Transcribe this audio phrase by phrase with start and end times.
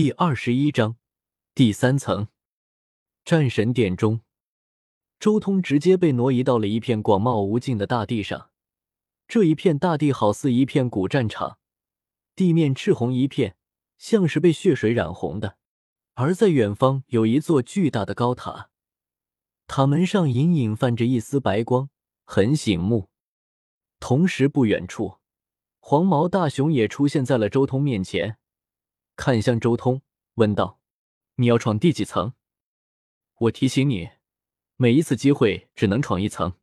[0.00, 0.94] 第二十一章
[1.56, 2.28] 第三层
[3.24, 4.20] 战神殿中，
[5.18, 8.50] 周通直接被挪移到了一片广袤无尽的大地上。
[9.26, 11.58] 这一片大地好似一片古战场，
[12.36, 13.56] 地面赤红一片，
[13.96, 15.56] 像是被血水染红的。
[16.14, 18.70] 而在远方有一座巨大的高塔，
[19.66, 21.90] 塔门上隐隐泛着一丝白光，
[22.24, 23.08] 很醒目。
[23.98, 25.16] 同时，不远处，
[25.80, 28.37] 黄毛大熊也出现在了周通面前。
[29.18, 30.00] 看向周通，
[30.34, 30.78] 问道
[31.34, 32.34] ：“你要闯第几层？
[33.40, 34.10] 我提醒你，
[34.76, 36.56] 每一次机会只能闯一层。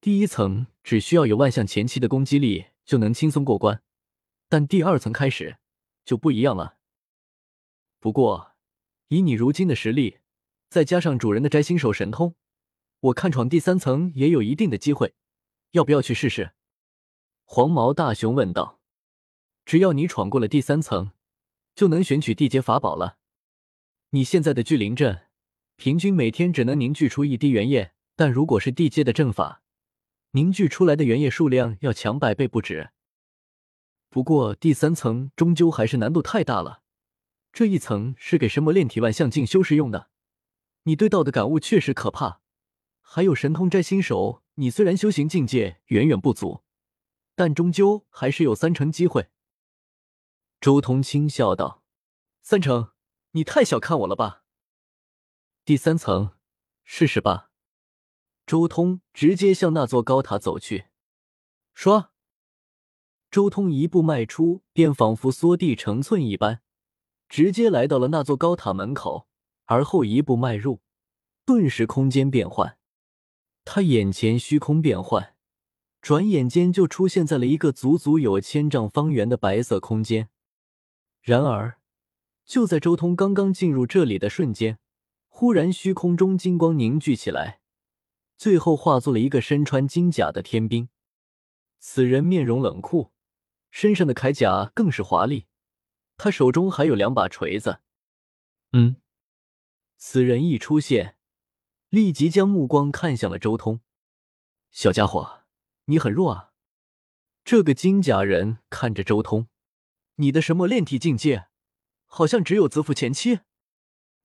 [0.00, 3.82] 第一层只需要有万象前期的攻击力就能轻松过关，
[4.48, 5.58] 但第二层开始
[6.06, 6.78] 就不一样了。
[8.00, 8.52] 不过，
[9.08, 10.20] 以你如今的实力，
[10.70, 12.34] 再加上主人的摘星手神通，
[13.00, 15.14] 我看闯第三层也有一定的机会。
[15.72, 16.54] 要不要去试试？”
[17.44, 18.80] 黄毛大熊问道。
[19.66, 21.12] “只要你闯过了第三层。”
[21.78, 23.18] 就能选取地阶法宝了。
[24.10, 25.28] 你现在的聚灵阵，
[25.76, 29.62] 平均每天只能凝聚出一滴元液，但如果是地阶的阵法，
[30.32, 32.90] 凝聚出来的元液数量要强百倍不止。
[34.08, 36.82] 不过第三层终究还是难度太大了，
[37.52, 40.08] 这一层是给神魔炼体万象境修士用的。
[40.82, 42.40] 你对道的感悟确实可怕，
[43.00, 46.64] 还有神通摘星手，你虽然修行境界远远不足，
[47.36, 49.28] 但终究还是有三成机会。
[50.60, 51.84] 周通轻笑道
[52.42, 52.90] ：“三成，
[53.30, 54.42] 你太小看我了吧？
[55.64, 56.32] 第三层，
[56.82, 57.52] 试试吧。”
[58.44, 60.86] 周通直接向那座高塔走去。
[61.74, 62.10] 说，
[63.30, 66.62] 周通一步迈出，便仿佛缩地成寸一般，
[67.28, 69.28] 直接来到了那座高塔门口。
[69.66, 70.80] 而后一步迈入，
[71.44, 72.78] 顿时空间变换，
[73.64, 75.36] 他眼前虚空变换，
[76.00, 80.30] 转眼间就出现在了一个足足有千丈方圆的白色空间。
[81.28, 81.78] 然而，
[82.46, 84.78] 就在周通刚刚进入这里的瞬间，
[85.26, 87.60] 忽然虚空中金光凝聚起来，
[88.38, 90.88] 最后化作了一个身穿金甲的天兵。
[91.80, 93.12] 此人面容冷酷，
[93.70, 95.44] 身上的铠甲更是华丽，
[96.16, 97.80] 他手中还有两把锤子。
[98.72, 98.96] 嗯，
[99.98, 101.18] 此人一出现，
[101.90, 103.80] 立即将目光看向了周通。
[104.70, 105.42] 小家伙，
[105.84, 106.52] 你很弱啊！
[107.44, 109.48] 这个金甲人看着周通。
[110.20, 111.46] 你的什么炼体境界，
[112.06, 113.40] 好像只有子府前期。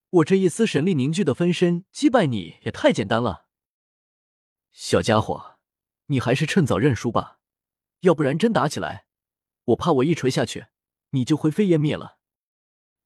[0.09, 3.47] 我这一丝神力凝聚的分身击败你也太简单了。
[4.71, 5.59] 小家伙，
[6.07, 7.39] 你还是趁早认输吧，
[8.01, 9.05] 要不然真打起来，
[9.65, 10.65] 我怕我一锤下去，
[11.11, 12.17] 你就灰飞烟灭了。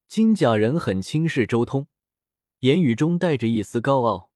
[0.08, 1.88] 金甲人很轻视周通，
[2.60, 4.32] 言语中带着一丝高傲。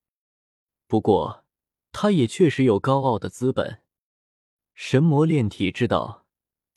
[0.87, 1.45] 不过，
[1.93, 3.81] 他也确实有高傲的资本。
[4.73, 6.20] 神魔炼体之道。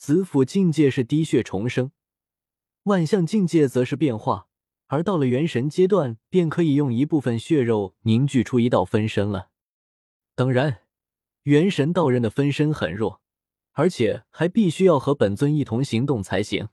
[0.04, 1.90] 子府境界是滴血重生，
[2.82, 4.48] 万象境界则是变化，
[4.88, 9.48] 而到了元神阶段，便可以用一部分血肉凝聚出一道分身了。
[10.34, 10.82] 当然，
[11.44, 13.22] 元神道人的分身很弱，
[13.72, 16.68] 而且还必须要和本尊一同行动才行。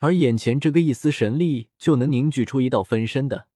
[0.00, 3.48] 而眼前这个一丝神力就能凝聚出一道分身的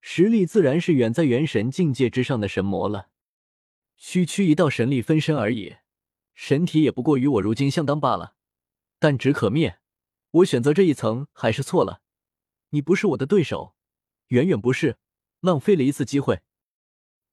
[0.00, 3.08] 实力，自然是远在元神境界之上的神魔了。
[3.96, 5.74] 区区一道神力分身而已，
[6.34, 8.36] 神体也不过与我如今相当罢了。
[9.04, 9.80] 但只可灭，
[10.30, 12.00] 我选择这一层还是错了。
[12.70, 13.74] 你不是我的对手，
[14.28, 14.96] 远远不是，
[15.40, 16.40] 浪费了一次机会。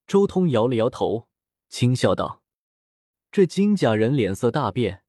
[0.05, 1.29] 周通摇了摇头，
[1.69, 2.43] 轻笑道
[3.31, 5.05] ：“这金甲人脸色大变。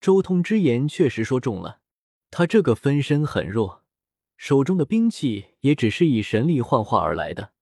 [0.00, 1.80] 周通之言确实说中了，
[2.30, 3.82] 他这个分身很弱，
[4.36, 7.54] 手中的兵器也只是以神力幻化而来的。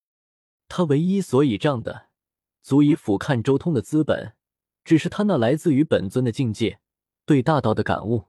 [0.68, 2.10] 他唯一所倚仗的，
[2.60, 4.34] 足以俯瞰周通的资本，
[4.84, 6.80] 只是他那来自于本尊的境界，
[7.24, 8.28] 对大道的感悟。”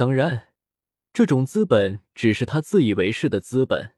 [0.00, 0.48] 当然，
[1.12, 3.94] 这种资本只是他自以为是的资本。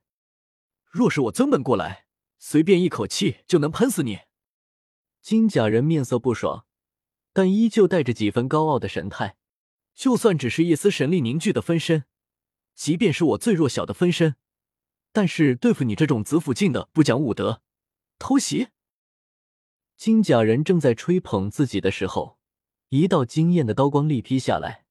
[0.91, 2.07] 若是我尊本过来，
[2.41, 4.19] 随便一口气就能喷死你。
[5.21, 6.67] 金甲人面色不爽，
[7.33, 9.37] 但依旧带着几分高傲的神态。
[9.95, 12.07] 就算只是一丝神力凝聚的分身，
[12.75, 14.35] 即便是我最弱小的分身，
[15.13, 17.63] 但是对付你这种子府境的不讲武德、
[18.19, 18.71] 偷袭……
[19.97, 22.41] 金甲人正在吹捧自己的时候，
[22.89, 24.82] 一道惊艳的刀光力劈下来。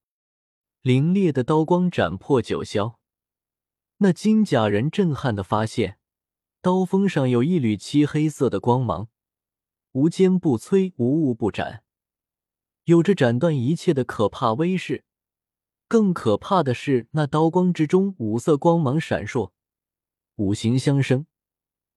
[0.81, 2.95] 凌冽的刀光斩破九霄，
[3.98, 6.00] 那金甲人震撼的发现，
[6.60, 9.07] 刀锋上有一缕漆黑色的光芒，
[9.92, 11.83] 无坚不摧，无物不斩，
[12.86, 15.04] 有着斩断一切的可怕威势。
[15.88, 19.51] 更可怕的是，那刀光之中五色光芒闪烁，
[20.38, 21.28] 五行相生，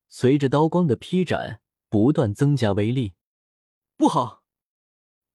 [0.08, 3.14] 随着刀光的劈斩，不断增加威力。
[3.96, 4.42] 不好！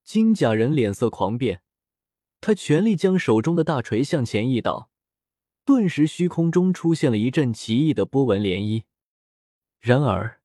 [0.03, 1.63] 金甲人脸色狂变。
[2.41, 4.89] 他全力将手中的大锤向前一倒，
[5.65, 8.83] 顿时虚空中出现了一阵奇异的波纹涟漪。
[9.79, 10.41] 然而，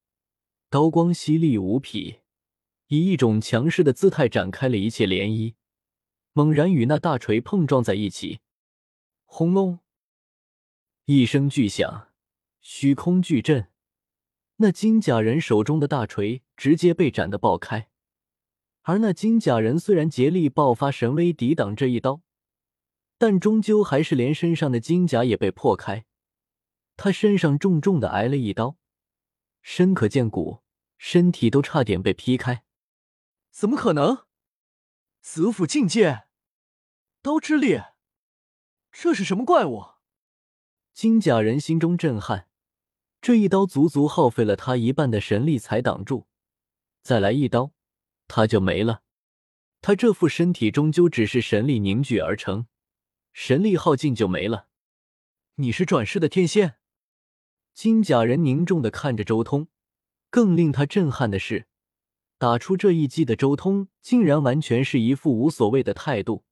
[0.68, 2.20] 刀光犀利无匹，
[2.88, 5.54] 以一种强势的姿态展开了一切涟漪，
[6.32, 8.40] 猛然与那大锤碰撞在一起。
[9.24, 9.80] 轰隆！
[11.06, 12.08] 一声巨响，
[12.60, 13.68] 虚空巨震，
[14.56, 17.88] 那金甲人手中的大锤直接被斩得爆开。
[18.86, 22.20] 而那金甲人虽然竭力爆发神威抵挡这一刀，
[23.16, 26.04] 但终究还是连身上的金甲也被破开。
[26.96, 28.76] 他身上重重的挨了一刀，
[29.62, 30.62] 深可见骨，
[30.98, 32.64] 身体都差点被劈开。
[33.50, 34.26] 怎么可能？
[35.22, 36.24] 子府境界，
[37.22, 37.80] 刀之力，
[38.92, 39.82] 这是什么怪物？
[40.92, 42.48] 金甲人心中震撼，
[43.22, 46.26] 这一刀足足耗费了他一半的神力才挡住，
[47.02, 47.72] 再来一刀。
[48.28, 49.02] 他就没了。
[49.80, 52.66] 他这副身体终究只是神力凝聚而成，
[53.32, 54.68] 神力耗尽就没了。
[55.56, 56.76] 你是转世的天仙？
[57.72, 59.68] 金甲人凝重的看着周通。
[60.30, 61.68] 更令他震撼的是，
[62.38, 66.44] 打出这一击的周通竟然完全是一副无所谓的态度。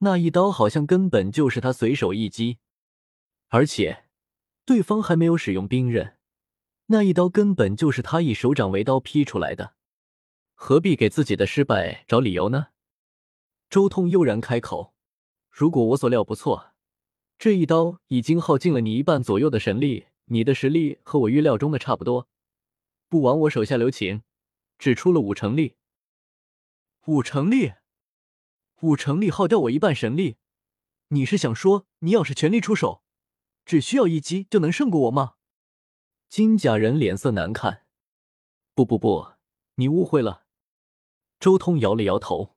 [0.00, 2.58] 那一刀好像根本就是他随手一击，
[3.48, 4.04] 而且
[4.66, 6.18] 对方还没有使用兵刃，
[6.88, 9.77] 那一刀根本就是他以手掌为刀劈出来的。
[10.60, 12.66] 何必给自己的失败找理由呢？
[13.70, 14.92] 周通悠然开口
[15.50, 16.72] ：“如果我所料不错，
[17.38, 22.28] 这一刀已经耗尽了你一半左右的神力，你的实力和我预料中的差不多，
[23.08, 24.22] 不枉我手下留情，
[24.78, 25.76] 只出了五成力。
[27.06, 27.74] 五成力，
[28.80, 30.38] 五成力耗掉我一半神力，
[31.10, 33.04] 你是想说你要是全力出手，
[33.64, 35.36] 只需要一击就能胜过我吗？”
[36.28, 37.86] 金甲人脸色难看
[38.74, 39.34] ：“不不不，
[39.76, 40.46] 你误会了。”
[41.40, 42.56] 周通摇了摇头，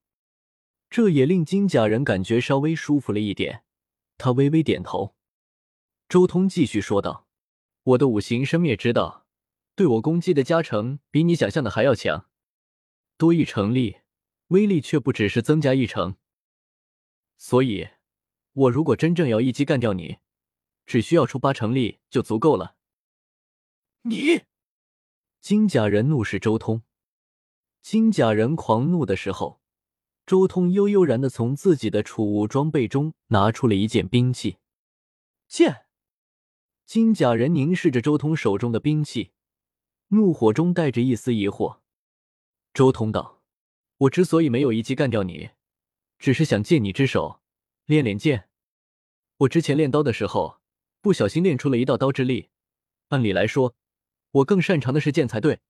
[0.90, 3.64] 这也令金甲人感觉稍微舒服了一点。
[4.18, 5.16] 他微微点头。
[6.10, 7.28] 周通继续说道
[7.84, 9.26] ：“我的五行生灭之道，
[9.76, 12.28] 对我攻击的加成比你想象的还要强，
[13.18, 13.98] 多一成力，
[14.48, 16.18] 威力却不只是增加一成。
[17.38, 17.88] 所以，
[18.54, 20.18] 我如果真正要一击干掉你，
[20.86, 22.76] 只需要出八成力就足够了。”
[24.04, 24.42] 你，
[25.40, 26.84] 金甲人怒视周通。
[27.82, 29.60] 金甲人狂怒的时候，
[30.26, 34.58] 周通悠悠然的从自己的储物装备中拿出了一件兵器——
[35.50, 35.86] 剑。
[36.86, 39.32] 金甲人凝视着周通手中的兵器，
[40.10, 41.80] 怒火中带着一丝疑惑。
[42.74, 43.42] 周通道
[43.98, 45.50] ：“我之所以没有一击干掉你，
[46.20, 47.42] 只是想借你之手
[47.86, 48.48] 练练剑。
[49.38, 50.60] 我之前练刀的时候，
[51.02, 52.50] 不小心练出了一道刀之力。
[53.08, 53.76] 按理来说，
[54.32, 55.62] 我更擅长的是剑才对。”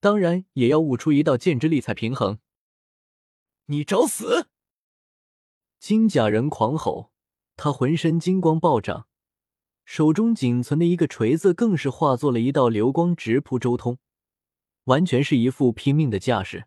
[0.00, 2.38] 当然也要悟出一道剑之力才平衡。
[3.66, 4.48] 你找死！
[5.78, 7.12] 金甲人狂吼，
[7.56, 9.06] 他浑身金光暴涨，
[9.84, 13.98] 手中仅存的一个锤子更是化作了一道流光，直扑周通，
[14.84, 16.66] 完全是一副拼命的架势。